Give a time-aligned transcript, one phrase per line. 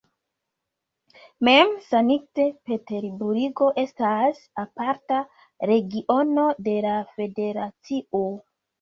[1.49, 5.23] Mem Sankt-Peterburgo estas aparta
[5.75, 8.29] regiono de la federacio.